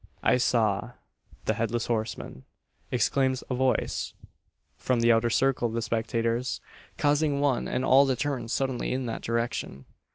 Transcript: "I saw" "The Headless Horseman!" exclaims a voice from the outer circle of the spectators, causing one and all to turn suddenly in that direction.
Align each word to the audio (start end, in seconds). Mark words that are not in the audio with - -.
"I 0.23 0.37
saw" 0.37 0.93
"The 1.45 1.53
Headless 1.53 1.85
Horseman!" 1.85 2.43
exclaims 2.89 3.43
a 3.51 3.53
voice 3.53 4.15
from 4.75 5.01
the 5.01 5.11
outer 5.11 5.29
circle 5.29 5.67
of 5.67 5.75
the 5.75 5.81
spectators, 5.83 6.59
causing 6.97 7.39
one 7.39 7.67
and 7.67 7.85
all 7.85 8.07
to 8.07 8.15
turn 8.15 8.47
suddenly 8.47 8.93
in 8.93 9.05
that 9.05 9.21
direction. 9.21 9.85